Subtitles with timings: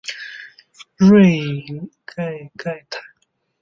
[0.97, 2.49] 瑞伊盖
[2.89, 3.01] 泰。